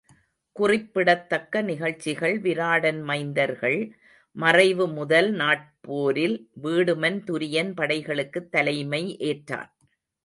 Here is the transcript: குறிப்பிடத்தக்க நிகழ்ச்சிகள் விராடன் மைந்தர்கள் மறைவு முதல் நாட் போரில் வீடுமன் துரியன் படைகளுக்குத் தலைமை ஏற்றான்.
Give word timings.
குறிப்பிடத்தக்க 0.55 1.61
நிகழ்ச்சிகள் 1.61 2.41
விராடன் 2.41 3.01
மைந்தர்கள் 3.03 3.77
மறைவு 4.35 4.87
முதல் 4.87 5.31
நாட் 5.31 5.79
போரில் 5.81 6.49
வீடுமன் 6.63 7.19
துரியன் 7.31 7.71
படைகளுக்குத் 7.75 8.49
தலைமை 8.49 9.17
ஏற்றான். 9.19 9.71